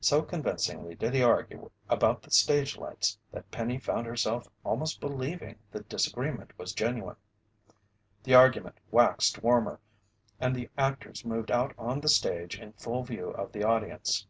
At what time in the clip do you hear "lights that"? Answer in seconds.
2.78-3.50